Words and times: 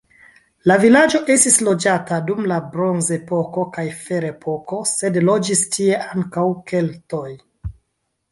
La 0.69 0.75
vilaĝo 0.83 1.19
estis 1.33 1.57
loĝata 1.65 2.17
dum 2.29 2.47
la 2.51 2.55
bronzepoko 2.71 3.65
kaj 3.75 3.85
ferepoko, 4.07 4.79
sed 4.93 5.21
loĝis 5.29 5.61
tie 5.75 5.99
ankaŭ 6.15 6.47
keltoj. 6.73 7.29